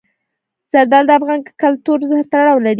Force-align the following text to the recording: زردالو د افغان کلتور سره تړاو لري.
زردالو 0.71 1.07
د 1.09 1.11
افغان 1.19 1.39
کلتور 1.61 1.97
سره 2.11 2.23
تړاو 2.31 2.57
لري. 2.63 2.69